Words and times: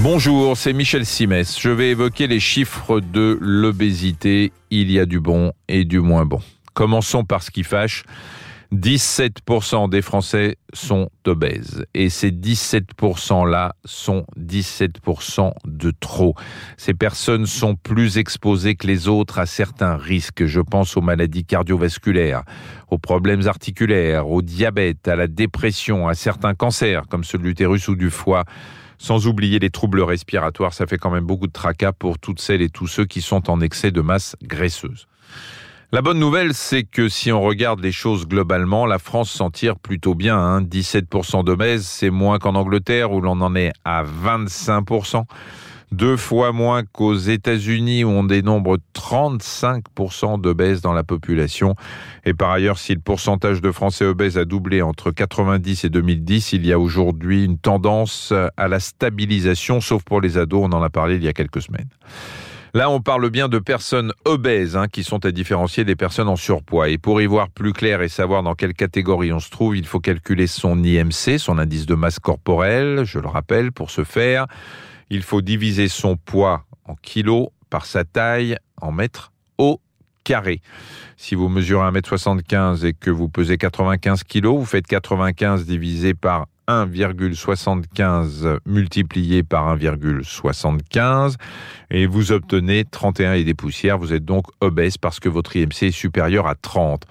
Bonjour, 0.00 0.56
c'est 0.56 0.72
Michel 0.72 1.04
Simès. 1.04 1.58
Je 1.58 1.70
vais 1.70 1.90
évoquer 1.90 2.28
les 2.28 2.38
chiffres 2.38 3.00
de 3.00 3.36
l'obésité. 3.40 4.52
Il 4.70 4.92
y 4.92 5.00
a 5.00 5.06
du 5.06 5.18
bon 5.18 5.52
et 5.66 5.84
du 5.84 5.98
moins 5.98 6.24
bon. 6.24 6.38
Commençons 6.72 7.24
par 7.24 7.42
ce 7.42 7.50
qui 7.50 7.64
fâche. 7.64 8.04
17% 8.72 9.90
des 9.90 10.00
Français 10.00 10.56
sont 10.72 11.10
obèses. 11.26 11.84
Et 11.94 12.10
ces 12.10 12.30
17%-là 12.30 13.74
sont 13.84 14.24
17% 14.38 15.52
de 15.64 15.92
trop. 15.98 16.36
Ces 16.76 16.94
personnes 16.94 17.46
sont 17.46 17.74
plus 17.74 18.18
exposées 18.18 18.76
que 18.76 18.86
les 18.86 19.08
autres 19.08 19.40
à 19.40 19.46
certains 19.46 19.96
risques. 19.96 20.46
Je 20.46 20.60
pense 20.60 20.96
aux 20.96 21.00
maladies 21.00 21.44
cardiovasculaires, 21.44 22.44
aux 22.88 22.98
problèmes 22.98 23.48
articulaires, 23.48 24.28
au 24.28 24.42
diabète, 24.42 25.08
à 25.08 25.16
la 25.16 25.26
dépression, 25.26 26.06
à 26.06 26.14
certains 26.14 26.54
cancers 26.54 27.08
comme 27.08 27.24
ceux 27.24 27.38
de 27.38 27.42
l'utérus 27.42 27.88
ou 27.88 27.96
du 27.96 28.10
foie. 28.10 28.44
Sans 28.98 29.26
oublier 29.26 29.58
les 29.58 29.70
troubles 29.70 30.02
respiratoires, 30.02 30.74
ça 30.74 30.86
fait 30.86 30.98
quand 30.98 31.10
même 31.10 31.24
beaucoup 31.24 31.46
de 31.46 31.52
tracas 31.52 31.92
pour 31.92 32.18
toutes 32.18 32.40
celles 32.40 32.62
et 32.62 32.68
tous 32.68 32.86
ceux 32.86 33.04
qui 33.04 33.22
sont 33.22 33.48
en 33.48 33.60
excès 33.60 33.90
de 33.90 34.00
masse 34.00 34.36
graisseuse. 34.42 35.06
La 35.90 36.02
bonne 36.02 36.18
nouvelle, 36.18 36.52
c'est 36.52 36.82
que 36.82 37.08
si 37.08 37.32
on 37.32 37.40
regarde 37.40 37.80
les 37.80 37.92
choses 37.92 38.26
globalement, 38.26 38.84
la 38.84 38.98
France 38.98 39.30
s'en 39.30 39.50
tire 39.50 39.78
plutôt 39.78 40.14
bien. 40.14 40.36
Hein. 40.36 40.60
17% 40.60 41.44
d'obèses, 41.44 41.86
c'est 41.86 42.10
moins 42.10 42.38
qu'en 42.38 42.56
Angleterre 42.56 43.12
où 43.12 43.22
l'on 43.22 43.40
en 43.40 43.54
est 43.56 43.72
à 43.86 44.04
25% 44.04 45.24
deux 45.92 46.16
fois 46.16 46.52
moins 46.52 46.82
qu'aux 46.84 47.14
États-Unis 47.14 48.04
où 48.04 48.08
on 48.08 48.24
dénombre 48.24 48.78
35% 48.94 50.40
d'obèses 50.40 50.80
dans 50.80 50.92
la 50.92 51.04
population. 51.04 51.74
Et 52.24 52.34
par 52.34 52.50
ailleurs, 52.50 52.78
si 52.78 52.94
le 52.94 53.00
pourcentage 53.00 53.60
de 53.60 53.72
Français 53.72 54.04
obèses 54.04 54.38
a 54.38 54.44
doublé 54.44 54.82
entre 54.82 55.10
90 55.10 55.84
et 55.84 55.88
2010, 55.88 56.52
il 56.52 56.66
y 56.66 56.72
a 56.72 56.78
aujourd'hui 56.78 57.44
une 57.44 57.58
tendance 57.58 58.32
à 58.56 58.68
la 58.68 58.80
stabilisation, 58.80 59.80
sauf 59.80 60.02
pour 60.02 60.20
les 60.20 60.38
ados, 60.38 60.68
on 60.68 60.72
en 60.72 60.82
a 60.82 60.90
parlé 60.90 61.16
il 61.16 61.24
y 61.24 61.28
a 61.28 61.32
quelques 61.32 61.62
semaines. 61.62 61.88
Là, 62.74 62.90
on 62.90 63.00
parle 63.00 63.30
bien 63.30 63.48
de 63.48 63.58
personnes 63.58 64.12
obèses, 64.26 64.76
hein, 64.76 64.88
qui 64.88 65.02
sont 65.02 65.24
à 65.24 65.30
différencier 65.30 65.84
des 65.84 65.96
personnes 65.96 66.28
en 66.28 66.36
surpoids. 66.36 66.90
Et 66.90 66.98
pour 66.98 67.20
y 67.22 67.26
voir 67.26 67.48
plus 67.48 67.72
clair 67.72 68.02
et 68.02 68.08
savoir 68.08 68.42
dans 68.42 68.54
quelle 68.54 68.74
catégorie 68.74 69.32
on 69.32 69.40
se 69.40 69.48
trouve, 69.48 69.76
il 69.76 69.86
faut 69.86 70.00
calculer 70.00 70.46
son 70.46 70.82
IMC, 70.82 71.38
son 71.38 71.58
indice 71.58 71.86
de 71.86 71.94
masse 71.94 72.18
corporelle, 72.18 73.04
je 73.04 73.18
le 73.18 73.28
rappelle, 73.28 73.72
pour 73.72 73.90
ce 73.90 74.04
faire 74.04 74.46
il 75.10 75.22
faut 75.22 75.40
diviser 75.40 75.88
son 75.88 76.16
poids 76.16 76.64
en 76.84 76.94
kilos 76.94 77.48
par 77.70 77.86
sa 77.86 78.04
taille 78.04 78.56
en 78.80 78.92
mètres 78.92 79.32
au 79.58 79.80
carré. 80.24 80.60
Si 81.16 81.34
vous 81.34 81.48
mesurez 81.48 81.90
1m75 81.90 82.84
et 82.84 82.92
que 82.92 83.10
vous 83.10 83.28
pesez 83.28 83.56
95 83.56 84.24
kg, 84.24 84.46
vous 84.46 84.64
faites 84.64 84.86
95 84.86 85.64
divisé 85.64 86.14
par 86.14 86.46
1,75 86.68 88.58
multiplié 88.66 89.42
par 89.42 89.74
1,75 89.76 91.36
et 91.90 92.06
vous 92.06 92.30
obtenez 92.30 92.84
31 92.84 93.32
et 93.34 93.44
des 93.44 93.54
poussières. 93.54 93.98
Vous 93.98 94.12
êtes 94.12 94.24
donc 94.24 94.44
obèse 94.60 94.98
parce 94.98 95.18
que 95.18 95.30
votre 95.30 95.56
IMC 95.56 95.84
est 95.84 95.90
supérieur 95.90 96.46
à 96.46 96.54
30. 96.54 97.04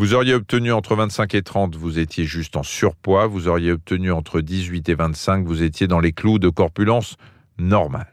Vous 0.00 0.14
auriez 0.14 0.32
obtenu 0.32 0.72
entre 0.72 0.96
25 0.96 1.34
et 1.34 1.42
30, 1.42 1.76
vous 1.76 1.98
étiez 1.98 2.24
juste 2.24 2.56
en 2.56 2.62
surpoids. 2.62 3.26
Vous 3.26 3.48
auriez 3.48 3.72
obtenu 3.72 4.10
entre 4.12 4.40
18 4.40 4.88
et 4.88 4.94
25, 4.94 5.46
vous 5.46 5.62
étiez 5.62 5.88
dans 5.88 6.00
les 6.00 6.12
clous 6.12 6.38
de 6.38 6.48
corpulence 6.48 7.16
normale. 7.58 8.10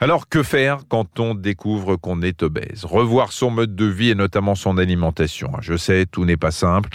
Alors 0.00 0.28
que 0.28 0.42
faire 0.42 0.78
quand 0.88 1.20
on 1.20 1.36
découvre 1.36 1.94
qu'on 1.94 2.22
est 2.22 2.42
obèse? 2.42 2.84
Revoir 2.84 3.30
son 3.30 3.50
mode 3.50 3.76
de 3.76 3.84
vie 3.84 4.10
et 4.10 4.14
notamment 4.16 4.56
son 4.56 4.78
alimentation. 4.78 5.52
Je 5.60 5.76
sais, 5.76 6.06
tout 6.06 6.24
n'est 6.24 6.36
pas 6.36 6.50
simple, 6.50 6.90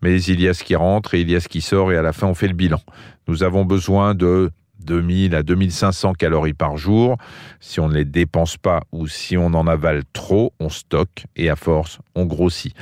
mais 0.00 0.22
il 0.22 0.40
y 0.40 0.46
a 0.46 0.54
ce 0.54 0.62
qui 0.62 0.76
rentre 0.76 1.14
et 1.14 1.20
il 1.22 1.28
y 1.28 1.34
a 1.34 1.40
ce 1.40 1.48
qui 1.48 1.60
sort 1.60 1.90
et 1.90 1.96
à 1.96 2.02
la 2.02 2.12
fin 2.12 2.28
on 2.28 2.34
fait 2.34 2.46
le 2.46 2.54
bilan. 2.54 2.80
Nous 3.26 3.42
avons 3.42 3.64
besoin 3.64 4.14
de 4.14 4.52
2000 4.86 5.34
à 5.34 5.42
2500 5.42 6.14
calories 6.14 6.54
par 6.54 6.76
jour. 6.76 7.18
Si 7.60 7.80
on 7.80 7.88
ne 7.88 7.94
les 7.94 8.04
dépense 8.04 8.56
pas 8.56 8.80
ou 8.92 9.06
si 9.06 9.36
on 9.36 9.46
en 9.46 9.66
avale 9.66 10.02
trop, 10.12 10.52
on 10.60 10.70
stocke 10.70 11.26
et 11.36 11.50
à 11.50 11.56
force, 11.56 11.98
on 12.14 12.24
grossit. 12.24 12.74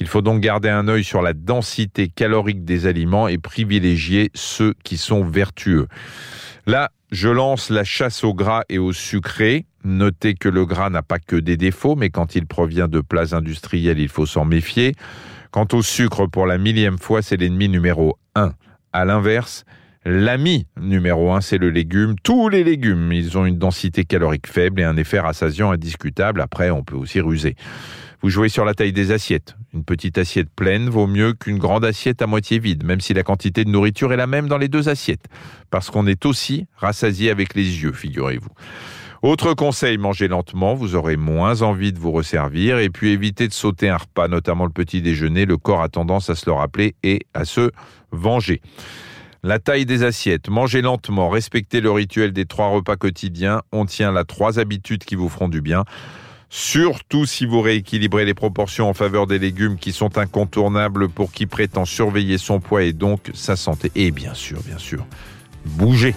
Il 0.00 0.06
faut 0.06 0.22
donc 0.22 0.40
garder 0.40 0.68
un 0.68 0.88
œil 0.88 1.04
sur 1.04 1.20
la 1.20 1.32
densité 1.32 2.08
calorique 2.08 2.64
des 2.64 2.86
aliments 2.86 3.28
et 3.28 3.36
privilégier 3.36 4.30
ceux 4.34 4.74
qui 4.84 4.96
sont 4.96 5.24
vertueux. 5.24 5.88
Là, 6.66 6.90
je 7.10 7.28
lance 7.28 7.70
la 7.70 7.84
chasse 7.84 8.22
au 8.22 8.34
gras 8.34 8.62
et 8.68 8.78
au 8.78 8.92
sucré. 8.92 9.66
Notez 9.84 10.34
que 10.34 10.48
le 10.48 10.66
gras 10.66 10.90
n'a 10.90 11.02
pas 11.02 11.18
que 11.18 11.36
des 11.36 11.56
défauts, 11.56 11.96
mais 11.96 12.10
quand 12.10 12.34
il 12.34 12.46
provient 12.46 12.88
de 12.88 13.00
plats 13.00 13.34
industriels, 13.34 13.98
il 13.98 14.08
faut 14.08 14.26
s'en 14.26 14.44
méfier. 14.44 14.94
Quant 15.50 15.66
au 15.72 15.82
sucre, 15.82 16.26
pour 16.26 16.46
la 16.46 16.58
millième 16.58 16.98
fois, 16.98 17.22
c'est 17.22 17.38
l'ennemi 17.38 17.68
numéro 17.68 18.18
un. 18.34 18.52
À 18.92 19.04
l'inverse, 19.04 19.64
L'ami 20.04 20.66
numéro 20.80 21.32
un, 21.32 21.40
c'est 21.40 21.58
le 21.58 21.70
légume. 21.70 22.14
Tous 22.22 22.48
les 22.48 22.64
légumes, 22.64 23.12
ils 23.12 23.36
ont 23.36 23.44
une 23.44 23.58
densité 23.58 24.04
calorique 24.04 24.46
faible 24.46 24.80
et 24.80 24.84
un 24.84 24.96
effet 24.96 25.20
rassasiant 25.20 25.70
indiscutable. 25.70 26.40
Après, 26.40 26.70
on 26.70 26.84
peut 26.84 26.96
aussi 26.96 27.20
ruser. 27.20 27.56
Vous 28.22 28.30
jouez 28.30 28.48
sur 28.48 28.64
la 28.64 28.74
taille 28.74 28.92
des 28.92 29.12
assiettes. 29.12 29.56
Une 29.72 29.84
petite 29.84 30.18
assiette 30.18 30.48
pleine 30.50 30.88
vaut 30.88 31.06
mieux 31.06 31.34
qu'une 31.34 31.58
grande 31.58 31.84
assiette 31.84 32.20
à 32.22 32.26
moitié 32.26 32.58
vide, 32.58 32.84
même 32.84 33.00
si 33.00 33.14
la 33.14 33.22
quantité 33.22 33.64
de 33.64 33.70
nourriture 33.70 34.12
est 34.12 34.16
la 34.16 34.26
même 34.26 34.48
dans 34.48 34.58
les 34.58 34.68
deux 34.68 34.88
assiettes. 34.88 35.26
Parce 35.70 35.90
qu'on 35.90 36.06
est 36.06 36.26
aussi 36.26 36.66
rassasié 36.76 37.30
avec 37.30 37.54
les 37.54 37.82
yeux, 37.82 37.92
figurez-vous. 37.92 38.50
Autre 39.22 39.54
conseil, 39.54 39.98
mangez 39.98 40.28
lentement, 40.28 40.74
vous 40.74 40.94
aurez 40.94 41.16
moins 41.16 41.62
envie 41.62 41.92
de 41.92 41.98
vous 41.98 42.12
resservir 42.12 42.78
et 42.78 42.88
puis 42.88 43.10
évitez 43.10 43.48
de 43.48 43.52
sauter 43.52 43.88
un 43.88 43.96
repas, 43.96 44.28
notamment 44.28 44.64
le 44.64 44.70
petit 44.70 45.02
déjeuner, 45.02 45.44
le 45.44 45.56
corps 45.56 45.82
a 45.82 45.88
tendance 45.88 46.30
à 46.30 46.36
se 46.36 46.46
le 46.46 46.52
rappeler 46.52 46.94
et 47.02 47.20
à 47.34 47.44
se 47.44 47.70
venger. 48.12 48.62
La 49.44 49.60
taille 49.60 49.86
des 49.86 50.02
assiettes, 50.02 50.48
mangez 50.48 50.82
lentement, 50.82 51.28
respectez 51.28 51.80
le 51.80 51.92
rituel 51.92 52.32
des 52.32 52.44
trois 52.44 52.70
repas 52.70 52.96
quotidiens, 52.96 53.62
on 53.70 53.86
tient 53.86 54.10
là 54.10 54.24
trois 54.24 54.58
habitudes 54.58 55.04
qui 55.04 55.14
vous 55.14 55.28
feront 55.28 55.48
du 55.48 55.60
bien. 55.60 55.84
Surtout 56.50 57.24
si 57.24 57.46
vous 57.46 57.60
rééquilibrez 57.60 58.24
les 58.24 58.34
proportions 58.34 58.88
en 58.88 58.94
faveur 58.94 59.28
des 59.28 59.38
légumes 59.38 59.76
qui 59.76 59.92
sont 59.92 60.18
incontournables 60.18 61.08
pour 61.08 61.30
qui 61.30 61.46
prétend 61.46 61.84
surveiller 61.84 62.36
son 62.36 62.58
poids 62.58 62.82
et 62.82 62.92
donc 62.92 63.30
sa 63.32 63.54
santé. 63.54 63.92
Et 63.94 64.10
bien 64.10 64.34
sûr, 64.34 64.60
bien 64.64 64.78
sûr, 64.78 65.06
bougez. 65.64 66.16